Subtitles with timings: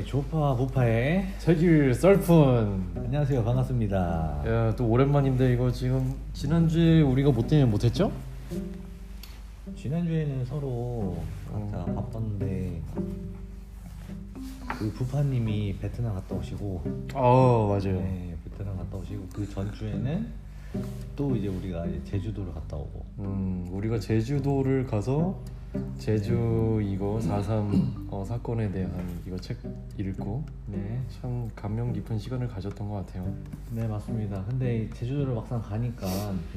[0.00, 2.90] 네, 조파 부파의 책일 썰푼.
[2.96, 3.44] 안녕하세요.
[3.44, 4.42] 반갑습니다.
[4.46, 8.10] 야, 또 오랜만인데 이거 지금 지난주에 우리가 못 때문에 못 했죠?
[9.76, 11.18] 지난주에는 서로
[11.52, 12.80] 각자 바빴는데
[14.68, 18.00] 그 부파님이 베트남 갔다 오시고 어, 맞아요.
[18.00, 20.26] 네, 베트남 갔다 오시고 그 전주에는
[21.14, 25.38] 또 이제 우리가 이제 제주도를 갔다 오고 음, 우리가 제주도를 가서
[25.98, 28.92] 제주 이거 4.3 어, 사건에 대한
[29.26, 29.58] 이거 책
[29.96, 31.00] 읽고 네.
[31.20, 33.32] 참 감명 깊은 시간을 가졌던 것 같아요.
[33.70, 34.44] 네 맞습니다.
[34.48, 36.06] 근데 제주도를 막상 가니까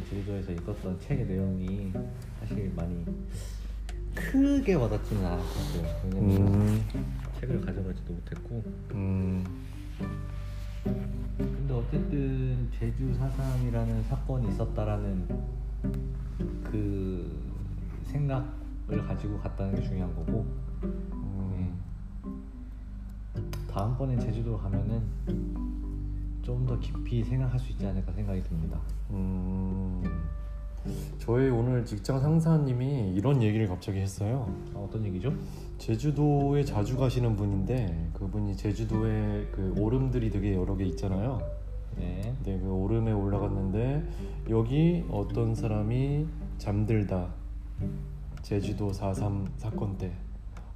[0.09, 1.91] 제주도에서 읽었던 책의 내용이
[2.39, 3.05] 사실 많이
[4.16, 5.84] 크게 와닿지는 않았어요.
[6.05, 6.86] 왜냐면 음,
[7.39, 9.44] 책을 가져가지도 못했고 음,
[11.38, 15.27] 근데 어쨌든 제주 사상이라는 사건이 있었다라는
[16.64, 17.44] 그
[18.05, 20.45] 생각을 가지고 갔다는 게 중요한 거고
[20.84, 21.80] 음,
[23.70, 25.02] 다음번엔 제주도 가면은
[26.44, 28.80] 좀 더 깊이 생각할 수 있지 않을까 생각이 듭니다.
[29.11, 30.04] 음.
[31.17, 34.54] 저희 오늘 직장 상사님이 이런 얘기를 갑자기 했어요.
[34.76, 35.34] 아, 어떤 얘기죠?
[35.78, 41.39] 제주도에 자주 가시는 분인데 그분이 제주도에 그 오름들이 되게 여러 개 있잖아요.
[41.95, 42.36] 네.
[42.44, 44.04] 네, 그 오름에 올라갔는데
[44.50, 47.34] 여기 어떤 사람이 잠들다
[48.44, 50.11] 제주도 4.3 사건 때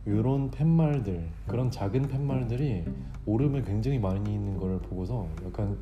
[0.06, 2.86] 이런 팻말들 그런 작은 팻말들이
[3.26, 5.78] 오름에 굉장히 많이 있는 걸 보고서 약간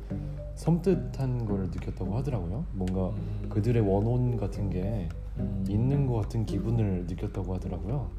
[0.56, 2.64] 섬뜩한 걸 느꼈다고 하더라고요.
[2.72, 3.46] 뭔가 음.
[3.48, 8.10] 그들의 원혼 같은 게 음, 있는 것 같은 기분을 느꼈다고 하더라고요.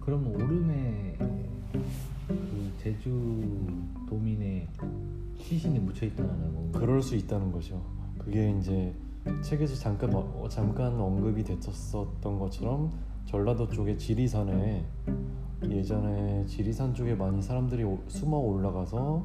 [0.00, 1.16] 그럼 오름에
[2.26, 3.64] 그 제주
[4.08, 4.66] 도민의
[5.38, 6.80] 시신이 묻혀 있다는 건가?
[6.80, 7.80] 그럴 수 있다는 거죠.
[8.18, 8.92] 그게 이제
[9.42, 12.90] 책에서 잠깐 어, 잠깐 언급이 됐었던 것처럼
[13.26, 14.84] 전라도 쪽의 지리산에
[15.68, 19.24] 예전에 지리산 쪽에 많이 사람들이 오- 숨어 올라가서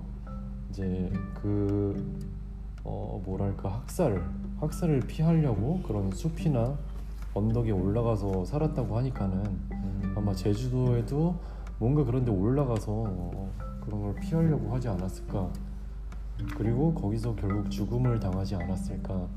[0.70, 2.18] 이제 그
[2.84, 4.24] 어, 뭐랄까 학살
[4.60, 6.78] 학살을 피하려고 그런 숲이나
[7.34, 11.36] 언덕에 올라가서 살았다고 하니까는 음, 아마 제주도에도
[11.80, 15.52] 뭔가 그런데 올라가서 어, 그런 걸 피하려고 하지 않았을까.
[16.56, 19.28] 그리고 거기서 결국 죽음을 당하지 않았을까.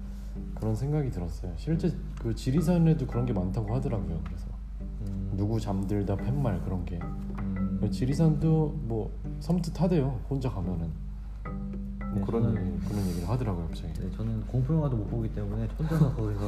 [0.54, 1.52] 그런 생각이 들었어요.
[1.56, 4.20] 실제 그 지리산에도 그런 게 많다고 하더라고요.
[4.24, 4.46] 그래서.
[4.48, 4.49] 음,
[5.40, 10.90] 누구 잠들다 팻말 그런 게 음, 지리산도 뭐 섬뜩하대요 혼자 가면은
[12.10, 15.32] 뭐 네, 그런 저는- 얘기, 그런 얘기를 하더라고요 갑자기 네, 저는 공포 영화도 못 보기
[15.32, 16.40] 때문에 혼자서 거기서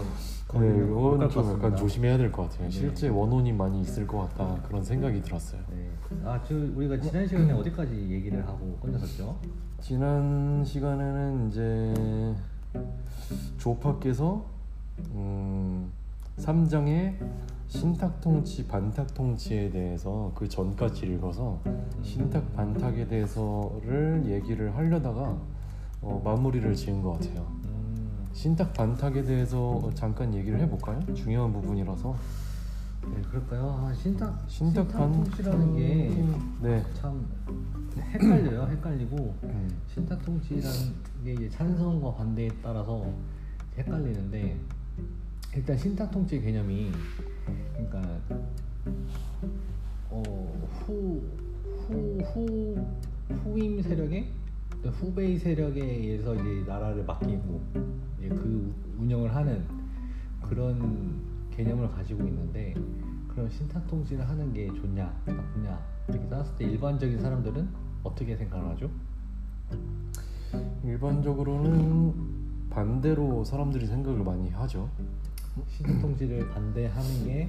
[0.53, 1.77] 네, 못 이건 갈좀것 약간 같습니다.
[1.77, 2.71] 조심해야 될 것 같아요 네.
[2.71, 5.89] 실제 원혼이 많이 있을 것 같다 그런 생각이 들었어요 네.
[6.23, 9.39] 아, 저 우리가 지난 시간에 어디까지 얘기를 하고 끝냈었죠?
[9.81, 12.35] 지난 시간에는 이제
[13.57, 14.45] 조파께서
[15.15, 15.91] 음,
[16.37, 17.15] 3장의
[17.73, 21.59] 신탁통치, 반탁통치에 대해서 그 전까지 읽어서
[22.03, 25.39] 신탁, 반탁에 대해서를 얘기를 하려다가
[26.03, 27.47] 어, 마무리를 지은 것 같아요.
[27.65, 31.01] 음, 신탁, 반탁에 대해서 잠깐 얘기를 해볼까요?
[31.15, 32.15] 중요한 부분이라서.
[33.11, 33.81] 네, 그럴까요?
[33.81, 36.25] 아, 신탁 신탁, 신탁통치라는 게
[36.61, 36.85] 네.
[36.93, 37.27] 참
[37.97, 38.67] 헷갈려요.
[38.67, 40.95] 헷갈리고 음, 신탁 통치라는
[41.25, 43.07] 게 이제 찬성과 반대에 따라서
[43.79, 44.61] 헷갈리는데
[45.55, 46.93] 일단 신탁 통치 개념이
[47.47, 48.21] 그러니까
[50.11, 50.23] 어
[50.87, 51.23] 후
[51.89, 52.77] 후 후
[53.29, 54.29] 후, 후임 세력에
[54.85, 57.61] 후베이 세력에 의해서 이제 나라를 맡기고
[58.19, 59.65] 이제 그 운영을 하는
[60.41, 61.21] 그런
[61.51, 62.75] 개념을 가지고 있는데
[63.29, 67.69] 그런 신탁 통치를 하는 게 좋냐 나쁘냐 이렇게 따졌을 때 일반적인 사람들은
[68.03, 68.91] 어떻게 생각을 하죠?
[70.85, 72.15] 일반적으로는
[72.71, 74.89] 반대로 사람들이 생각을 많이 하죠.
[75.69, 77.49] 신탁통치를 반대하는 게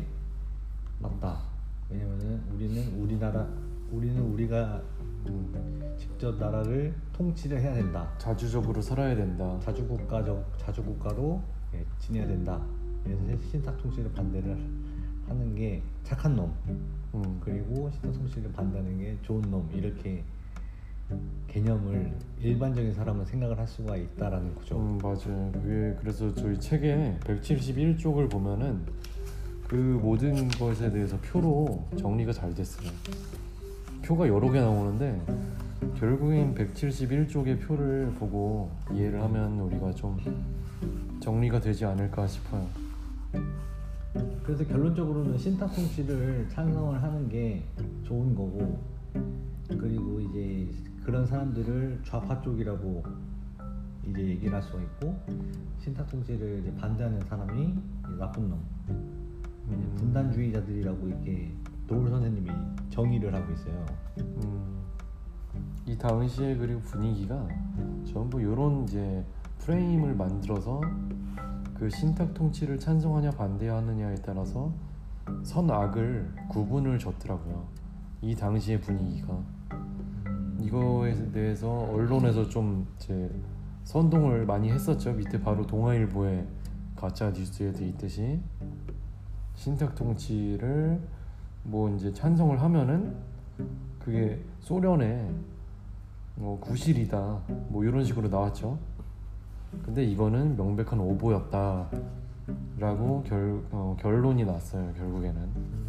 [0.99, 1.41] 맞다.
[1.89, 3.47] 왜냐면은 우리는 우리나라
[3.91, 4.81] 우리는 우리가
[5.27, 8.11] 음, 직접 나라를 통치를 해야 된다.
[8.17, 9.57] 자주적으로 살아야 된다.
[9.61, 11.41] 자주국가적 자주국가로
[11.75, 12.61] 예, 지내야 된다.
[13.03, 14.57] 그래서 신탁 통치를 반대를
[15.27, 16.53] 하는 게 착한 놈.
[17.13, 19.69] 음, 그리고 신탁 통치를 반대하는 게 좋은 놈.
[19.73, 20.23] 이렇게
[21.47, 24.77] 개념을 일반적인 사람은 생각을 할 수가 있다라는 거죠.
[24.77, 25.51] 음 맞아요.
[25.53, 28.81] 그게 그래서 저희 책에 171쪽을 보면은
[29.67, 32.89] 그 모든 것에 대해서 표로 정리가 잘 됐어요.
[34.03, 35.21] 표가 여러 개 나오는데
[35.97, 40.17] 결국엔 171쪽의 표를 보고 이해를 하면 우리가 좀
[41.19, 42.67] 정리가 되지 않을까 싶어요.
[44.43, 47.63] 그래서 결론적으로는 신탁통치를 찬성을 하는 게
[48.03, 48.79] 좋은 거고
[49.69, 50.67] 그리고 이제
[51.03, 53.03] 그런 사람들을 좌파 쪽이라고
[54.09, 55.17] 이제 얘기를 할 수가 있고
[55.79, 57.75] 신탁통치를 이제 반대하는 사람이
[58.17, 58.59] 나쁜 놈
[59.67, 61.51] 이제 분단주의자들이라고 이렇게
[61.87, 62.51] 노을 선생님이
[62.89, 63.85] 정의를 하고 있어요.
[64.19, 64.83] 음,
[66.03, 67.47] 당시에 그리고 분위기가
[68.05, 69.23] 전부 이런 이제
[69.59, 70.81] 프레임을 만들어서
[71.73, 74.71] 그 신탁 통치를 찬성하냐 반대하느냐에 따라서
[75.43, 77.65] 선악을 구분을 줬더라고요.
[78.21, 79.41] 이 당시의 분위기가
[80.63, 83.29] 이거에 대해서 언론에서 좀 이제
[83.83, 85.11] 선동을 많이 했었죠.
[85.13, 86.45] 밑에 바로 동아일보에
[86.95, 88.39] 가짜 뉴스에 돼 있듯이
[89.55, 91.01] 신탁 통치를
[91.63, 93.15] 뭐 이제 찬성을 하면은
[93.99, 95.29] 그게 소련의
[96.35, 98.77] 뭐 구실이다 뭐 이런 식으로 나왔죠.
[99.83, 101.89] 근데 이거는 명백한 오보였다라고
[103.25, 105.83] 결 어, 결론이 났어요 결국에는.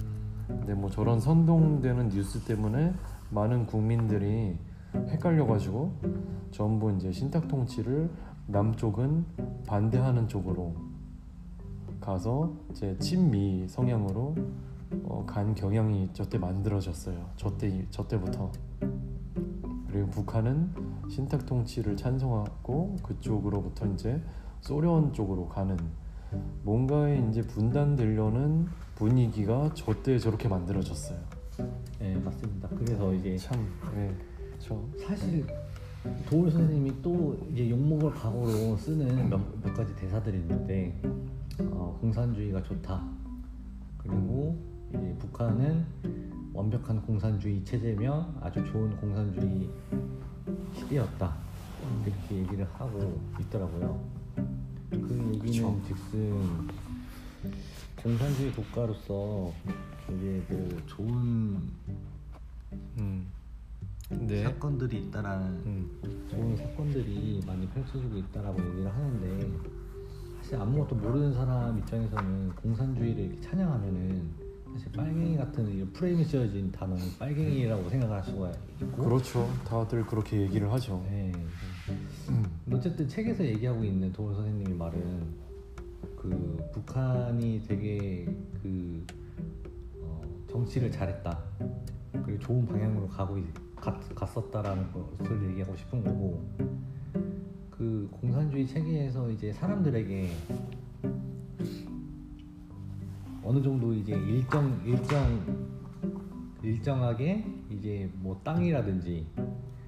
[0.49, 2.93] 근데 뭐 저런 선동되는 뉴스 때문에
[3.35, 4.57] 많은 국민들이
[4.95, 5.93] 헷갈려가지고
[6.53, 8.09] 전부 이제 신탁 통치를
[8.47, 9.25] 남쪽은
[9.67, 10.75] 반대하는 쪽으로
[12.01, 14.37] 가서 이제 친미 성향으로
[15.03, 17.31] 어, 간 경향이 저때 만들어졌어요.
[17.37, 18.53] 저때 저때부터
[19.89, 20.71] 그리고 북한은
[21.09, 24.23] 신탁 통치를 찬성하고 그쪽으로부터 이제
[24.61, 25.77] 소련 쪽으로 가는
[26.63, 31.34] 뭔가에 이제 분단되려는 분위기가 저때 저렇게 만들어졌어요.
[31.99, 32.69] 네 맞습니다.
[32.71, 34.15] 그래서 이제 참, 네,
[34.59, 35.47] 저 사실
[36.29, 41.01] 도울 선생님이 또 이제 욕먹을 각오로 쓰는 몇, 몇 가지 대사들이 있는데
[41.61, 43.03] 어, 공산주의가 좋다.
[43.99, 44.59] 그리고
[44.91, 45.85] 이제 북한은
[46.53, 49.69] 완벽한 공산주의 체제며 아주 좋은 공산주의
[50.75, 51.37] 시대였다.
[52.05, 54.01] 이렇게 얘기를 하고 있더라고요.
[54.91, 55.81] 그 얘기는 그쵸.
[55.87, 56.69] 즉슨
[58.03, 59.53] 공산주의 국가로서
[60.13, 61.59] 이제 그 좋은
[62.99, 63.27] 음,
[64.11, 69.51] 네, 사건들이 있다라는 음, 좋은 사건들이 많이 펼쳐지고 있다라고 얘기를 하는데
[70.41, 77.03] 사실 아무것도 모르는 사람 입장에서는 공산주의를 이렇게 찬양하면은 사실 빨갱이 같은 이 프레임이 씌워진 단어는
[77.19, 78.53] 빨갱이라고 생각할 수가
[78.83, 79.49] 있고 그렇죠.
[79.65, 81.03] 다들 그렇게 얘기를 하죠.
[81.09, 81.33] 네.
[82.29, 85.45] 음, 어쨌든 책에서 얘기하고 있는 도울 선생님의 말은
[86.17, 88.27] 그 북한이 되게
[88.63, 89.24] 그 어,
[90.55, 91.37] 정치를 잘했다.
[92.25, 96.49] 그리고 좋은 방향으로 가고 있- 갔, 갔었다라는 것을 얘기하고 싶은 거고
[97.71, 100.31] 그 공산주의 체계에서 이제 사람들에게
[103.43, 105.75] 어느 정도 이제 일정 일정
[106.63, 109.27] 일정하게 이제 뭐 땅이라든지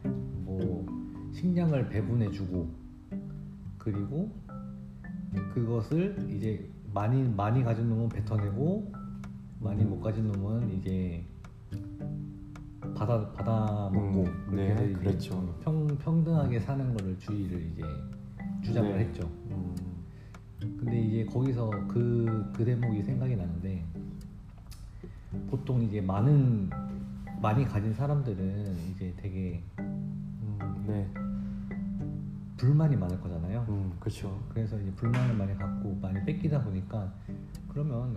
[0.02, 0.84] 뭐
[1.32, 2.68] 식량을 배분해주고
[3.78, 4.32] 그리고
[5.54, 8.95] 그것을 이제 많이 많이 가진 놈은 뱉어내고
[9.66, 11.24] 많이 못 가진 놈은 이제
[12.94, 15.54] 받아 받아 먹고 음, 그렇게 네, 해서 이제 그랬죠.
[15.62, 17.82] 평 평등하게 사는 거를 주의를 이제
[18.62, 19.04] 주장을 네.
[19.04, 19.28] 했죠.
[19.50, 19.74] 음,
[20.60, 23.84] 근데 이제 거기서 그, 그 대목이 생각이 나는데
[25.50, 26.70] 보통 이제 많은
[27.42, 31.10] 많이 가진 사람들은 이제 되게 음, 네,
[32.56, 33.66] 불만이 많을 거잖아요.
[33.68, 34.40] 음, 그렇죠.
[34.48, 37.12] 그래서 이제 불만을 많이 갖고 많이 뺏기다 보니까
[37.68, 38.16] 그러면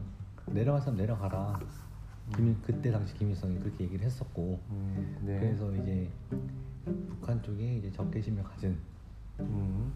[0.53, 1.59] 내려갈 사람 내려가라.
[2.35, 6.09] 김일, 그때 당시 김일성이 그렇게 얘기를 했었고 음, 네, 그래서 이제
[7.07, 8.77] 북한 쪽에 이제 적개심을 가진
[9.39, 9.91] 음.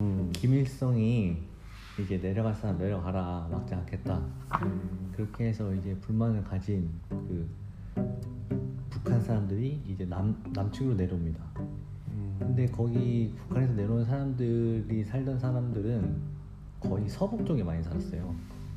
[0.00, 1.42] 음, 김일성이
[1.98, 4.22] 이제 내려갈 사람 내려가라 막지 않겠다
[5.12, 7.48] 그렇게 해서 이제 불만을 가진 그
[8.90, 11.42] 북한 사람들이 이제 남 남측으로 내려옵니다.
[12.40, 16.16] 음, 근데 거기 북한에서 내려온 사람들이 살던 사람들은
[16.80, 18.34] 거의 서북 쪽에 많이 살았어요.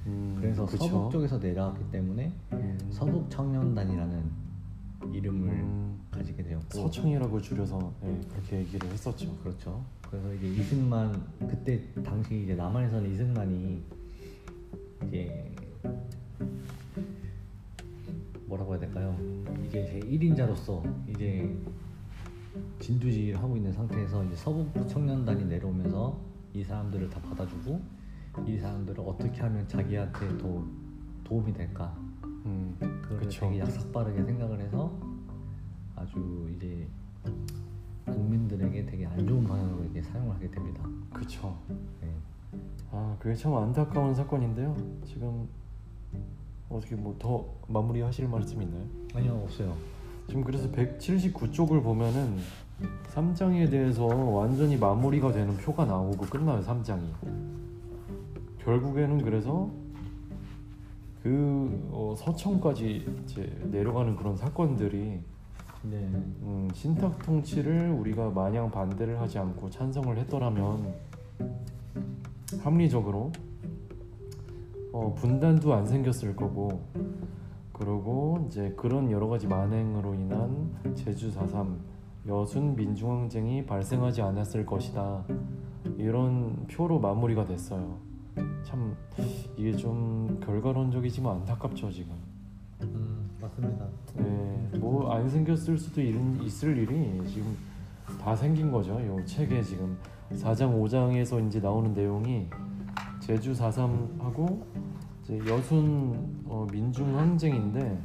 [0.08, 0.86] 음, 그래서 그쵸.
[0.86, 4.50] 서북 쪽에서 내려왔기 때문에 음, 서북 청년단이라는
[5.14, 9.36] 이름을 음, 가지게 되었고 서청이라고 줄여서 네, 그렇게 얘기를 했었죠.
[9.38, 9.84] 그렇죠.
[10.10, 13.84] 그래서 이제 이승만 그때 당시 이제 남한에서는 이승만이
[15.08, 15.56] 이제
[18.46, 19.16] 뭐라고 해야 될까요?
[19.68, 21.56] 이제 제 1인자로서 이제
[22.80, 26.20] 진두지휘를 하고 있는 상태에서 이제 서북 청년단이 내려오면서
[26.54, 27.82] 이 사람들을 다 받아주고
[28.48, 30.64] 이 사람들을 어떻게 하면 자기한테 더
[31.24, 31.96] 도움이 될까
[32.46, 32.76] 음,
[33.08, 33.48] 그쵸.
[33.48, 34.92] 되게 약삭빠르게 생각을 해서
[35.96, 36.88] 아주 이제
[38.06, 40.84] 국민들에게 되게 안 좋은 방향으로 이렇게 사용을 하게 됩니다.
[41.14, 41.56] 그쵸.
[42.02, 42.14] 네.
[42.92, 44.76] 아, 그게 참 안타까운 사건인데요.
[45.06, 45.48] 지금
[46.70, 48.86] 어떻게 뭐 더 마무리하실 말씀 있나요?
[49.14, 49.76] 아니요 없어요.
[50.30, 52.38] 지금 그래서 179쪽을 보면은
[53.14, 57.02] 3장에 대해서 완전히 마무리가 되는 표가 나오고 끝나요 3장이
[58.60, 59.72] 결국에는 그래서
[61.24, 65.20] 그 어, 서청까지 이제 내려가는 그런 사건들이
[65.82, 65.98] 네.
[65.98, 70.94] 음, 신탁 통치를 우리가 마냥 반대를 하지 않고 찬성을 했더라면
[72.62, 73.32] 합리적으로
[74.94, 76.82] 어, 분단도 안 생겼을 거고
[77.80, 81.78] 그리고 이제 그런 여러 가지 만행으로 인한 제주 4.3
[82.28, 85.24] 여순 민중항쟁이 발생하지 않았을 것이다
[85.98, 87.98] 이런 표로 마무리가 됐어요.
[88.64, 88.96] 참
[89.56, 92.14] 이게 좀 결과론적이지만 안타깝죠 지금.
[92.82, 93.86] 음, 맞습니다.
[94.16, 97.58] 네, 뭐 안 생겼을 수도 일, 있을 일이 지금
[98.22, 98.94] 다 생긴 거죠.
[99.08, 99.98] 요 책에 지금
[100.34, 102.48] 4장 5장에서 이제 나오는 내용이
[103.22, 104.62] 제주 4.3하고
[105.30, 108.02] 이제 여순 어, 민중 항쟁인데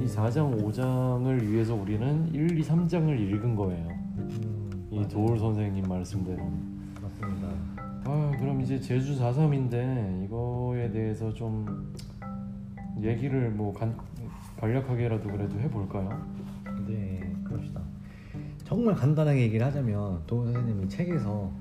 [0.00, 3.88] 이 4장 5장을 위해서 우리는 1, 2, 3장을 읽은 거예요.
[4.18, 5.08] 음, 이 맞아요.
[5.08, 6.42] 도울 선생님 말씀대로.
[7.00, 7.48] 맞습니다.
[8.04, 11.92] 아 그럼 이제 제주 4.3인데 이거에 대해서 좀
[13.00, 13.96] 얘기를 뭐 간,
[14.58, 16.08] 간략하게라도 그래도 해볼까요?
[16.88, 17.80] 네, 그럽시다.
[18.64, 21.52] 정말 간단하게 얘기를 하자면 도훈 선생님이 책에서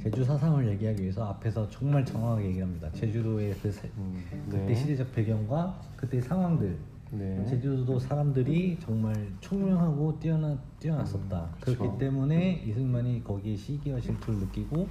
[0.00, 2.88] 제주 사상을 얘기하기 위해서 앞에서 정말 정확하게 얘기를 합니다.
[2.92, 6.76] 제주도의 그 세- 음, 그때 시대적 배경과 그때 상황들,
[7.10, 7.44] 네.
[7.48, 11.42] 제주도 사람들이 정말 총명하고 뛰어나 뛰어났었다.
[11.44, 11.56] 음.
[11.60, 14.86] 그렇기 때문에 이승만이 거기에 시기와 질투를 느끼고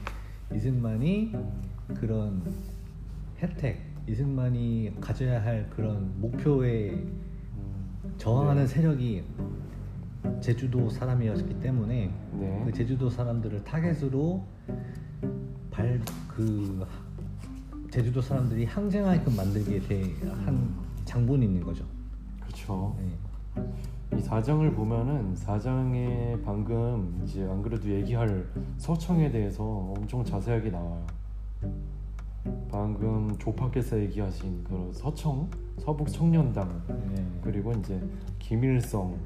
[0.54, 1.34] 이승만이
[1.96, 2.42] 그런
[3.40, 8.68] 혜택, 이승만이 가져야 할 그런 목표에 음, 저항하는 네.
[8.68, 9.24] 세력이
[10.42, 12.62] 제주도 사람이었기 때문에 네.
[12.66, 14.44] 그 제주도 사람들을 타겟으로
[15.72, 16.00] 발
[16.38, 16.86] 그
[17.90, 20.72] 제주도 사람들이 항쟁하게끔 만들게 된한
[21.04, 21.84] 장본이 있는 거죠.
[22.40, 22.96] 그렇죠.
[23.00, 23.68] 네.
[24.16, 31.08] 이 사장을 보면은 사장에 방금 이제 안 그래도 얘기할 서청에 대해서 엄청 자세하게 나와요.
[32.70, 37.28] 방금 조파께서 얘기하신 그 서청 서북 청년당 네.
[37.42, 38.00] 그리고 이제
[38.38, 39.18] 김일성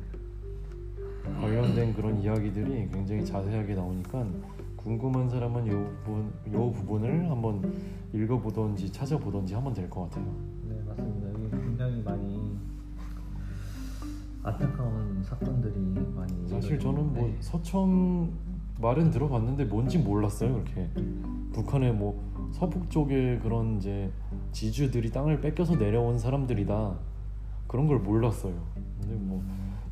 [1.24, 4.26] 관련된 그런 이야기들이 굉장히 자세하게 나오니까
[4.76, 7.62] 궁금한 사람은 요 부분 요 부분을 한번
[8.14, 10.26] 읽어보던지 찾아보던지 하면 될 것 같아요.
[10.68, 11.30] 네 맞습니다.
[11.40, 12.58] 이게 굉장히 많이
[14.44, 15.76] 안타까운 사건들이
[16.16, 17.38] 많이 사실 저는 뭐 네.
[17.40, 18.32] 서청
[18.80, 20.90] 말은 들어봤는데 뭔지 몰랐어요 그렇게
[21.54, 22.20] 북한의 뭐
[22.52, 24.12] 서북 쪽에 그런 이제
[24.52, 26.96] 지주들이 땅을 뺏겨서 내려온 사람들이다
[27.68, 28.56] 그런 걸 몰랐어요
[29.00, 29.44] 근데 뭐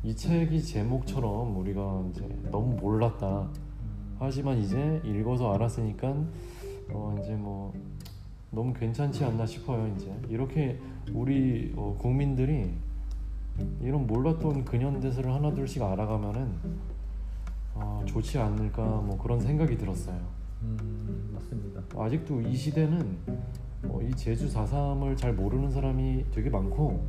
[0.02, 3.48] 이 책이 제목처럼 우리가 이제 너무 몰랐다
[4.18, 6.14] 하지만 이제 읽어서 알았으니까
[6.90, 7.74] 어 이제 뭐
[8.50, 10.78] 너무 괜찮지 않나 싶어요 이제 이렇게
[11.12, 12.72] 우리 어 국민들이
[13.80, 16.54] 이런 몰랐던 근현대사를 하나둘씩 알아가면은
[17.74, 20.18] 아, 좋지 않을까 뭐 그런 생각이 들었어요.
[20.62, 21.82] 음 맞습니다.
[21.96, 23.18] 아직도 이 시대는
[23.84, 27.02] 어, 이 제주 4.3을 잘 모르는 사람이 되게 많고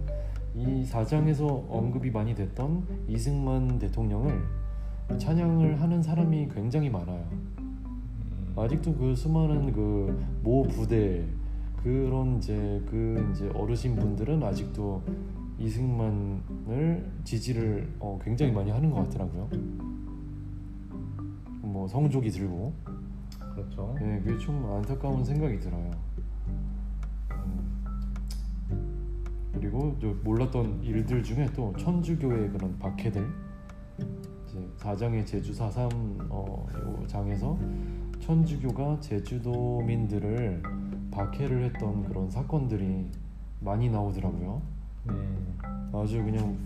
[0.55, 4.41] 이 사장에서 언급이 많이 됐던 이승만 대통령을
[5.17, 7.25] 찬양을 하는 사람이 굉장히 많아요.
[7.59, 11.23] 음, 아직도 그 수많은 그 모 부대
[11.83, 15.01] 그런 이제 그 이제 어르신 분들은 아직도
[15.59, 19.47] 이승만을 지지를 어, 굉장히 많이 하는 것 같더라고요.
[21.61, 22.73] 뭐 성족이 들고,
[23.53, 23.95] 그렇죠.
[23.99, 25.91] 네, 그게 좀 안타까운 생각이 들어요.
[29.61, 33.23] 그리고 저 몰랐던 일들 중에 또 천주교의 그런 박해들,
[34.47, 37.55] 이제 사장의 제주 4.3 어, 요 장에서
[38.19, 40.63] 천주교가 제주도민들을
[41.11, 43.05] 박해를 했던 그런 사건들이
[43.59, 44.61] 많이 나오더라고요.
[45.03, 45.13] 네.
[45.93, 46.57] 아주 그냥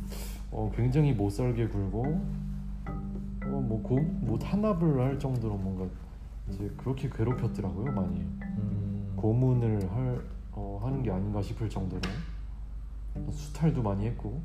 [0.49, 2.01] 어, 굉장히 못 살게 굴고
[3.45, 5.85] 어뭐뭐 탄압을 할 정도로 뭔가
[6.49, 10.21] 이제 그렇게 괴롭혔더라고요 많이 음, 고문을 할
[10.53, 12.01] 어, 하는 게 아닌가 싶을 정도로
[13.31, 14.41] 수탈도 많이 했고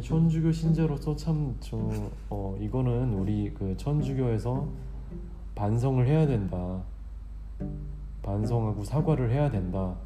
[0.00, 1.76] 천주교 신자로서 참저
[2.30, 4.68] 어, 이거는 우리 그 천주교에서
[5.54, 6.82] 반성을 해야 된다
[8.22, 9.96] 반성하고 사과를 해야 된다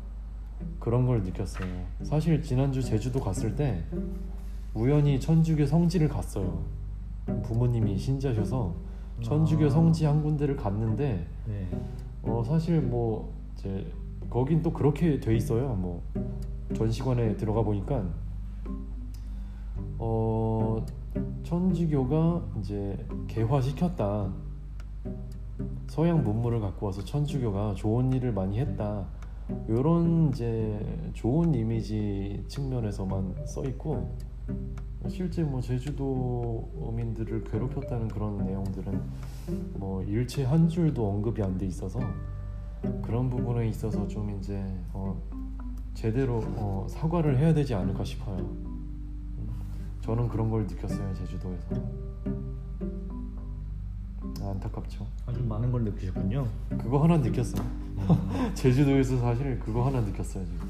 [0.79, 1.69] 그런 걸 느꼈어요.
[2.03, 3.85] 사실 지난주 제주도 갔을 때
[4.73, 6.63] 우연히 천주교 성지를 갔어요.
[7.43, 8.75] 부모님이 신자셔서
[9.23, 9.71] 천주교 아.
[9.71, 11.69] 성지 한 군데를 갔는데 네.
[12.23, 13.93] 어 사실 뭐 이제
[14.31, 15.75] 거긴 또 그렇게 돼 있어요.
[15.75, 16.03] 뭐
[16.75, 18.05] 전시관에 들어가 보니까
[19.99, 20.85] 어
[21.43, 24.33] 천주교가 이제 개화시켰다.
[25.87, 29.07] 서양 문물을 갖고 와서 천주교가 좋은 일을 많이 했다.
[29.69, 30.81] 이런 이제
[31.13, 34.17] 좋은 이미지 측면에서만 써 있고
[35.07, 39.03] 실제 뭐 제주도민들을 괴롭혔다는 그런 내용들은
[39.75, 42.01] 뭐 일체 한 줄도 언급이 안 돼 있어서
[43.03, 44.63] 그런 부분에 있어서 좀 이제
[44.93, 45.21] 어
[45.95, 48.37] 제대로 어 사과를 해야 되지 않을까 싶어요.
[50.03, 51.67] 저는 그런 걸 느꼈어요 제주도에서
[54.43, 55.07] 아, 안타깝죠.
[55.27, 56.47] 아주 많은 걸 느끼셨군요.
[56.71, 57.67] 그거 하나 느꼈어요.
[58.55, 60.69] 제주도에서 사실 그거 하나 느꼈어요 지금.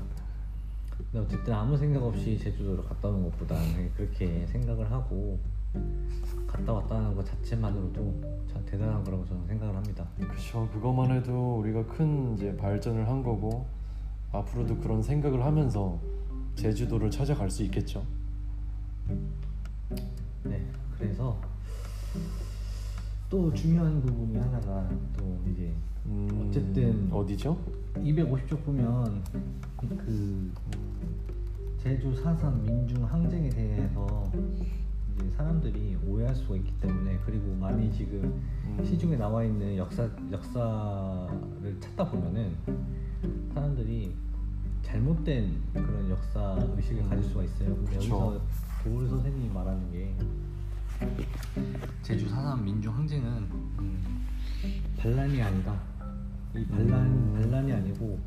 [0.97, 5.38] 근데 어쨌든 아무 생각 없이 제주도를 갔다 오는 것보다는 그렇게 생각을 하고
[6.54, 10.06] 갔다 왔다는 것 자체만으로도 참 대단한 거라고 저는 생각을 합니다.
[10.16, 10.68] 그렇죠.
[10.73, 13.66] 그것만 해도 우리가 큰 이제 발전을 한 거고
[14.30, 15.99] 앞으로도 그런 생각을 하면서
[16.54, 18.04] 제주도를 찾아갈 수 있겠죠.
[20.44, 20.64] 네,
[20.96, 21.37] 그래서
[23.28, 25.73] 또 중요한 부분이 하나가 또 이제
[26.06, 27.58] 음, 어쨌든 어디죠?
[27.96, 29.25] 250쪽 보면
[29.76, 30.52] 그
[31.82, 34.30] 제주 4.3 민중 항쟁에 대해서
[35.14, 38.85] 이제 사람들이 오해할 수가 있기 때문에 그리고 많이 지금 음.
[38.85, 42.56] 시중에 나와 있는 역사 역사를 찾다 보면은
[43.54, 44.14] 사람들이
[44.83, 47.09] 잘못된 그런 역사 의식을 음.
[47.09, 47.75] 가질 수가 있어요.
[47.76, 47.99] 근데 그쵸.
[47.99, 48.40] 여기서
[48.83, 50.14] 도울 선생님이 말하는 게
[52.02, 53.26] 제주 4.3 민중 항쟁은
[53.78, 54.26] 음,
[54.99, 55.75] 반란이 아니다.
[56.54, 57.35] 이 반란 음.
[57.35, 58.18] 반란이 아니고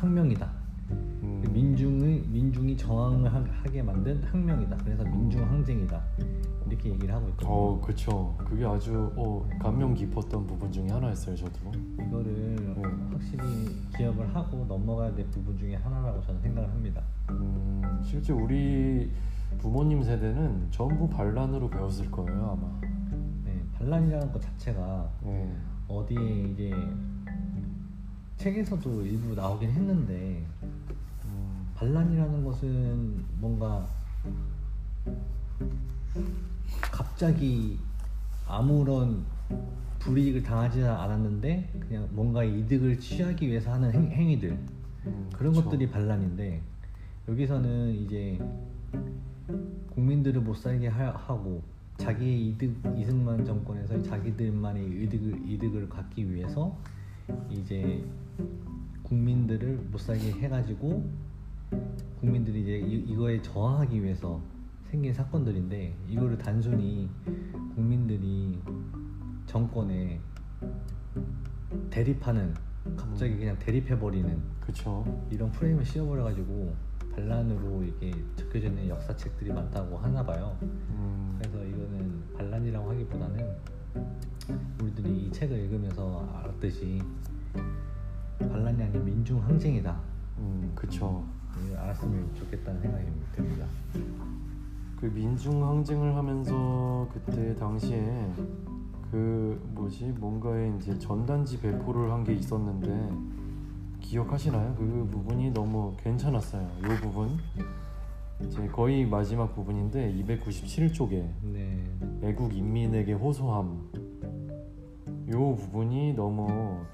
[0.00, 0.63] 혁명이다.
[1.54, 4.76] 민중의 민중이 저항을 하- 하게 만든 혁명이다.
[4.78, 6.02] 그래서 민중 항쟁이다.
[6.66, 7.48] 이렇게 얘기를 하고 있거든요.
[7.52, 8.34] 어, 그렇죠.
[8.38, 11.70] 그게 아주 어, 감명 깊었던 부분 중에 하나였어요, 저도.
[12.08, 12.26] 이거를
[12.76, 13.10] 음.
[13.12, 13.44] 확실히
[13.96, 17.00] 기억을 하고 넘어가야 될 부분 중에 하나라고 저는 생각을 합니다.
[17.30, 19.12] 음, 실제 우리
[19.58, 22.80] 부모님 세대는 전부 반란으로 배웠을 거예요, 아마.
[23.44, 25.56] 네, 반란이라는 것 자체가 네.
[25.86, 26.72] 어디에 이제
[28.38, 30.73] 책에서도 일부 나오긴 했는데 음,
[31.84, 33.86] 반란이라는 것은 뭔가
[36.80, 37.78] 갑자기
[38.48, 39.22] 아무런
[39.98, 44.58] 불이익을 당하지는 않았는데 그냥 뭔가 이득을 취하기 위해서 하는 행, 행위들
[45.06, 45.64] 음, 그런 그쵸.
[45.64, 46.62] 것들이 반란인데
[47.28, 48.38] 여기서는 이제
[49.90, 51.62] 국민들을 못 살게 하, 하고
[51.98, 56.74] 자기의 이득 이승만 정권에서 자기들만의 이득을 이득을 갖기 위해서
[57.50, 58.02] 이제
[59.02, 61.04] 국민들을 못 살게 해가지고
[62.20, 64.40] 국민들이 이제 이, 이거에 저항하기 위해서
[64.90, 67.10] 생긴 사건들인데 이거를 단순히
[67.74, 68.60] 국민들이
[69.46, 70.20] 정권에
[71.90, 72.54] 대립하는
[72.96, 75.04] 갑자기 그냥 대립해버리는 그쵸.
[75.30, 76.74] 이런 프레임을 씌워버려가지고
[77.14, 80.56] 반란으로 이렇게 적혀져 있는 역사책들이 많다고 하나 봐요.
[80.62, 83.56] 음, 그래서 이거는 반란이라고 하기보다는
[84.82, 87.00] 우리들이 이 책을 읽으면서 알았듯이
[88.38, 90.00] 반란이 아닌 민중 항쟁이다.
[90.38, 91.24] 음, 그쵸.
[91.76, 93.66] 알았으면 좋겠다는 생각이 듭니다.
[95.00, 98.30] 그 민중 항쟁을 하면서 그때 당시에
[99.10, 103.10] 그 뭐지 뭔가의 이제 전단지 배포를 한 게 있었는데
[104.00, 104.74] 기억하시나요?
[104.76, 106.68] 그 부분이 너무 괜찮았어요.
[106.80, 107.38] 이 부분
[108.42, 111.84] 이제 거의 마지막 부분인데 297쪽에 네,
[112.22, 113.90] 애국 인민에게 호소함
[115.30, 116.84] 요 부분이 너무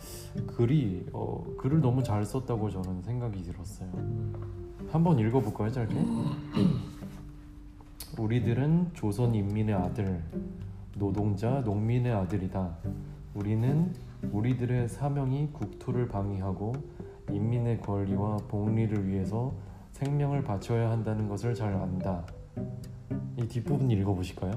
[0.46, 3.90] 글이 어, 글을 너무 잘 썼다고 저는 생각이 들었어요.
[4.90, 5.94] 한번 읽어볼까요, 짧게?
[8.18, 10.22] 우리들은 조선 인민의 아들,
[10.96, 12.76] 노동자, 농민의 아들이다.
[13.34, 13.92] 우리는
[14.32, 16.72] 우리들의 사명이 국토를 방위하고
[17.30, 19.54] 인민의 권리와 복리를 위해서
[19.92, 22.24] 생명을 바쳐야 한다는 것을 잘 안다.
[23.36, 24.52] 이 뒷부분 읽어보실까요?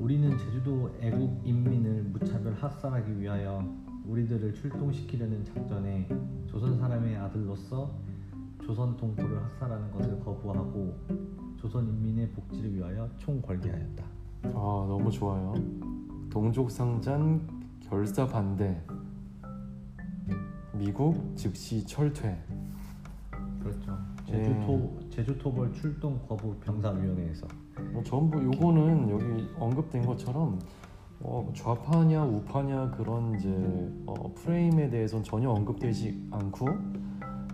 [0.00, 3.62] 우리는 제주도 애국 인민을 무차별 학살하기 위하여
[4.06, 6.08] 우리들을 출동시키려는 작전에
[6.46, 7.92] 조선 사람의 아들로서
[8.64, 10.96] 조선 동포를 학살하는 것을 거부하고
[11.58, 14.04] 조선 인민의 복지를 위하여 총궐개하였다.
[14.44, 15.52] 아 너무 좋아요.
[16.30, 17.46] 동족상잔
[17.82, 18.82] 결사 반대.
[20.72, 22.42] 미국 즉시 철퇴.
[23.62, 23.98] 그렇죠.
[24.26, 24.44] 네.
[24.44, 27.46] 제주토 제주토벌 출동 거부 병사위원회에서
[27.92, 30.58] 뭐 전부 요거는 여기 언급된 것처럼
[31.20, 33.48] 어, 좌파냐 우파냐 그런 이제
[34.06, 36.66] 어, 프레임에 대해서는 전혀 언급되지 않고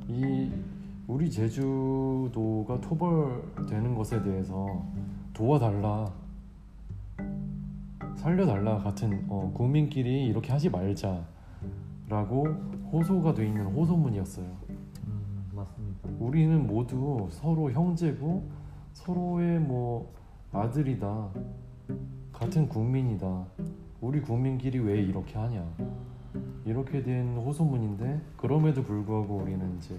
[0.08, 0.52] 이
[1.08, 4.84] 우리 제주도가 토벌되는 것에 대해서
[5.32, 6.12] 도와달라
[8.16, 12.46] 살려달라 같은 어, 국민끼리 이렇게 하지 말자라고
[12.92, 14.65] 호소가 돼 있는 호소문이었어요.
[16.18, 18.48] 우리는 모두 서로 형제고
[18.92, 20.12] 서로의 뭐
[20.52, 21.28] 아들이다
[22.32, 23.44] 같은 국민이다
[24.00, 25.64] 우리 국민끼리 왜 이렇게 하냐
[26.64, 29.98] 이렇게 된 호소문인데 그럼에도 불구하고 우리는 이제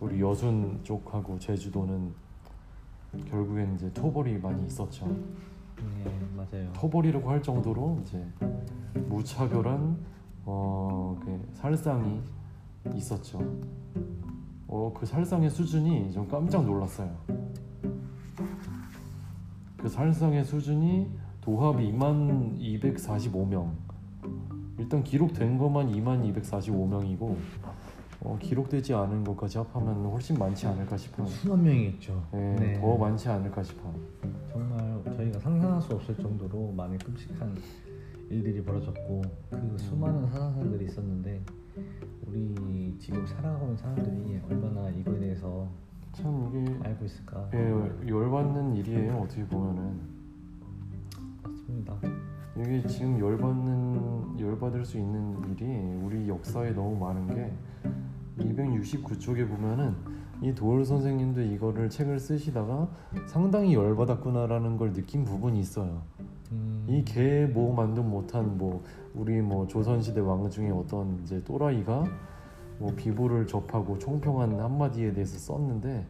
[0.00, 2.12] 우리 여순 쪽하고 제주도는
[3.28, 6.72] 결국엔 이제 토벌이 많이 있었죠 네, 맞아요.
[6.72, 8.24] 토벌이라고 할 정도로 이제
[9.08, 9.96] 무차별한
[10.46, 12.20] 어, 그 살상이
[12.94, 13.40] 있었죠.
[14.66, 17.10] 어, 그 살상의 수준이 좀 깜짝 놀랐어요.
[19.76, 23.70] 그 살상의 수준이 도합 2만 245명.
[24.78, 27.36] 일단 기록된 것만 2만 245명이고
[28.22, 31.26] 어, 기록되지 않은 것까지 합하면 훨씬 많지 않을까 싶어요.
[31.26, 32.26] 수만 명이겠죠.
[32.32, 33.94] 네, 더 많지 않을까 싶어요.
[34.50, 37.54] 정말 저희가 상상할 수 없을 정도로 많이 끔찍한
[38.30, 41.42] 일들이 벌어졌고 그 수많은 사상사들이 있었는데
[42.26, 45.68] 우리 지금 살아가 는 사람들이 얼마나 이거에 대해서
[46.12, 47.50] 참 이게 알고 있을까?
[47.54, 49.16] 예, 열받는 일이에요.
[49.16, 50.00] 어떻게 보면은
[51.42, 51.96] 맞습니다.
[52.56, 55.66] 이게 지금 열받는 열받을 수 있는 일이
[56.04, 57.52] 우리 역사에 너무 많은 게
[58.38, 59.96] 269쪽에 보면은
[60.40, 62.88] 이 도울 선생님도 이거를 책을 쓰시다가
[63.26, 66.02] 상당히 열받았구나라는 걸 느낀 부분이 있어요.
[66.52, 68.84] 음, 이개뭐 만든 못한 뭐
[69.14, 72.04] 우리 뭐 조선시대 왕 중에 어떤 이제 또라이가
[72.84, 76.06] 뭐 비보를 접하고 총평한 한마디에 대해서 썼는데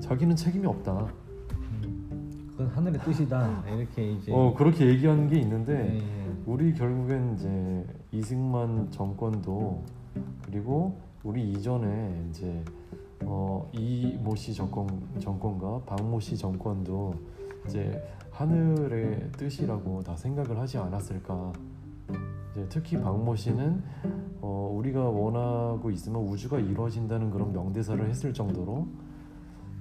[0.00, 1.06] 자기는 책임이 없다.
[1.52, 3.62] 음, 그건 하늘의 뜻이다.
[3.68, 6.02] 이렇게 이제 어 그렇게 얘기하는 게 있는데 네,
[6.44, 9.84] 우리 결국엔 이제 이승만 정권도
[10.44, 12.60] 그리고 우리 이전에 이제
[13.24, 14.88] 어 이모 씨 정권
[15.20, 17.14] 정권과 박모 씨 정권도
[17.68, 21.52] 이제 하늘의 뜻이라고 다 생각을 하지 않았을까.
[22.68, 23.82] 특히 박모 씨는
[24.40, 28.86] 어 우리가 원하고 있으면 우주가 이루어진다는 그런 명대사를 했을 정도로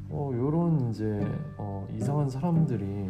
[0.10, 1.26] 어 요런 이제
[1.58, 3.10] 어 이상한 사람들이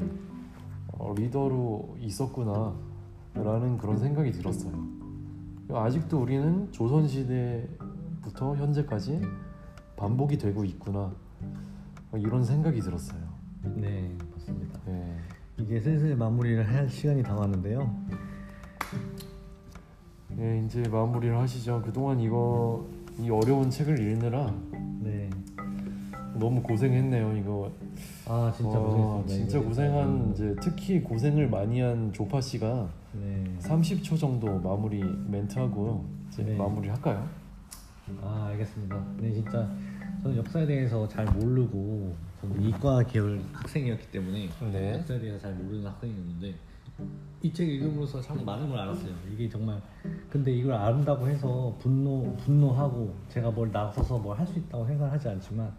[0.98, 4.74] 어, 리더로 있었구나라는 그런 생각이 들었어요.
[5.70, 9.22] 아직도 우리는 조선 시대부터 현재까지
[9.98, 11.12] 반복이 되고 있구나
[12.12, 13.22] 어, 이런 생각이 들었어요.
[13.76, 14.80] 네 맞습니다.
[14.86, 15.18] 네.
[15.60, 17.90] 이제 슬슬 마무리를 할 시간이 다 왔는데요.
[20.36, 21.82] 네, 이제 마무리를 하시죠.
[21.84, 22.86] 그동안 이거
[23.20, 24.54] 이 어려운 책을 읽느라
[25.00, 25.30] 네.
[26.38, 27.38] 너무 고생했네요.
[27.38, 27.72] 이거
[28.28, 29.28] 아 진짜 어, 고생했습니다.
[29.34, 29.68] 진짜 이거.
[29.68, 33.44] 고생한 이제 특히 고생을 많이 한 조파 씨가 네.
[33.62, 36.56] 30초 정도 마무리 멘트하고 이제 네.
[36.58, 37.26] 마무리 할까요?
[38.22, 39.04] 아 알겠습니다.
[39.18, 39.70] 네 진짜
[40.22, 44.94] 저는 역사에 대해서 잘 모르고 저는 이과 계열 학생이었기 때문에 네.
[44.96, 46.54] 역사에 대해서 잘 모르는 학생이었는데
[47.42, 49.14] 이 책 읽음으로써 참 많은 걸 알았어요.
[49.32, 49.80] 이게 정말
[50.30, 55.72] 근데 이걸 안다고 해서 분노 분노하고 제가 뭘 나서서 뭘 할 수 있다고 생각하지 않지만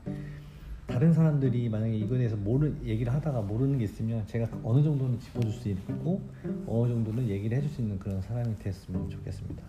[0.86, 5.50] 다른 사람들이 만약에 이거에 대해서 모르 얘기를 하다가 모르는 게 있으면 제가 어느 정도는 짚어줄
[5.50, 6.20] 수 있고
[6.68, 9.62] 어느 정도는 얘기를 해줄 수 있는 그런 사람이 됐으면 좋겠습니다.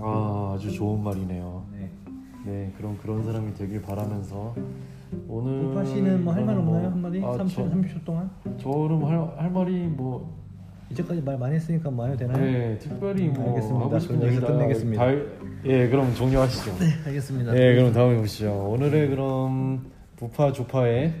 [0.00, 1.66] 아 아주 좋은 말이네요.
[1.72, 1.90] 네.
[2.46, 4.54] 네, 그럼 그런 사람이 되길 바라면서
[5.28, 7.18] 오늘 오파 씨는 뭐 할 말 없나요 한마디?
[7.22, 8.30] 아, 30초 저, 30초 동안?
[8.58, 10.43] 저는 할, 할 말이 뭐
[10.94, 12.38] 이제까지 말 많이 했으니까 뭐 해도 되나요?
[12.44, 13.84] 네, 특별히 뭐 알겠습니다.
[13.84, 15.04] 하고 싶은 여기서 끝내겠습니다.
[15.04, 15.12] 다-
[15.64, 16.70] 예, 그럼 종료하시죠.
[16.78, 17.52] 네, 알겠습니다.
[17.52, 18.52] 그럼 다음에 보시죠.
[18.70, 21.12] 오늘의 그럼 부파 조파의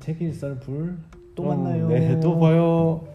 [0.00, 0.96] 책일 썰풀
[1.34, 1.88] 또 만나요.
[1.88, 3.06] 네, 또 봐요.